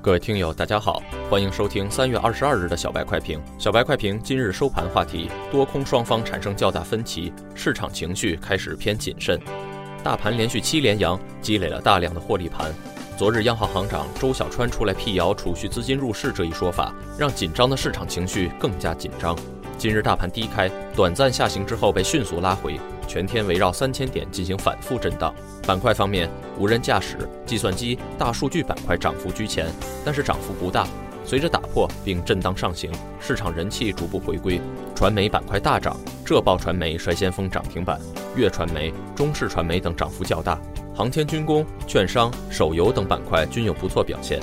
[0.00, 3.42] 各位听友，大家好，欢迎收听三月二十二日的小白快评。
[3.58, 9.40] 小白快评今日收盘话题：多空双方产生较大分歧，市场情绪开始偏谨慎。
[10.04, 12.72] 大盘连续七连阳，积累了大量的获利盘。
[13.18, 19.36] 昨日央行行长周小川出来辟谣储蓄资金入市这一说法，让紧张的市场情绪更加紧张。
[19.78, 25.32] 今日大盘低开，短暂下行之后被迅速拉回，全天围绕三千点进行反复震荡。
[25.64, 26.28] 板块方面，
[26.58, 29.66] 无人驾驶、计算机、大数据板块涨幅居前，
[30.04, 30.84] 但是涨幅不大。
[31.24, 34.60] 随着打破并震荡上行，市场人气逐步回归。
[34.96, 38.00] 传媒板块大涨，浙报传媒率先封涨停板，
[38.34, 40.58] 粤传媒、中视传媒等涨幅较大。
[40.92, 44.40] 航天军工、券商、手游等板块均有不错表现。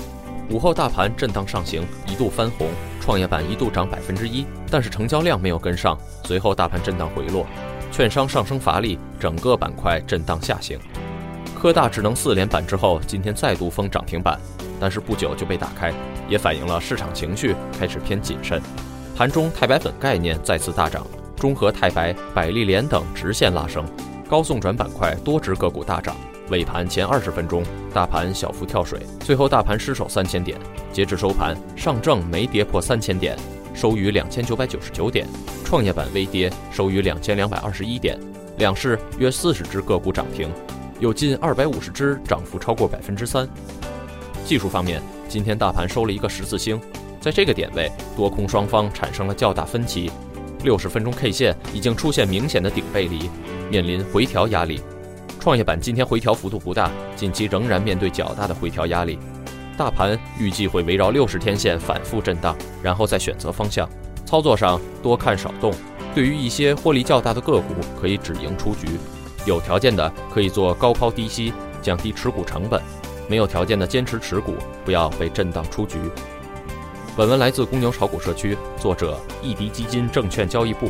[0.50, 2.70] 午后大盘震荡上行，一度翻红，
[3.06, 5.96] 创业板一度涨百分之一，但是成交量没有跟上。
[6.24, 7.46] 随后大盘震荡回落，
[7.92, 10.80] 券商上升乏力，整个板块震荡下行。
[11.54, 14.40] 科大智能四连板之后，今天再度封涨停板，
[14.80, 15.94] 但是不久就被打开，
[16.28, 18.60] 也反映了市场情绪开始偏谨慎。
[19.16, 23.86] 盘中钛白粉概念再次大涨，中和钛白、百利联等直线拉升，
[24.28, 26.16] 高送转板块多只个股大涨。
[26.50, 30.58] 尾盘前二十分钟，大盘小幅跳水，最后大盘失守三千点。
[30.94, 33.36] 截至收盘，上证没跌破三千点，
[33.74, 35.26] 收于两千九百九十九点；
[35.64, 38.20] 创业板微跌，收于两千两百二十一点。
[38.58, 40.50] 两市约四十只个股涨停，
[41.00, 43.48] 有近二百五十只涨幅超过百分之三。
[44.46, 46.80] 技术方面，今天大盘收了一个十字星，
[47.20, 50.12] 在这个点位，多空双方产生了较大分歧。
[50.64, 53.30] 六十分钟 K 线已经出现明显的顶背离，
[53.70, 54.80] 面临回调压力。
[55.46, 59.20] 创业板今天回调幅度不大，近期仍然面对较大的回调压力。
[59.78, 63.88] 大盘预计会围绕六十天线反复震荡，然后再选择方向。
[64.26, 65.72] 操作上多看少动，
[66.16, 68.88] 对于一些获利较大的个股可以止盈出局，
[69.46, 72.82] 有条件的可以做高抛低吸，降低持股成本；
[73.30, 76.00] 没有条件的坚持持股，不要被震荡出局。
[77.16, 80.90] 本文来自公牛炒股社区，作者易迪基金证券交易部。